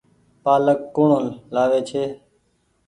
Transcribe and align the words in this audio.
پآلڪ 0.43 0.79
ڪوڻ 0.95 1.21
لآوي 1.53 1.81
ڇي۔ 1.89 2.03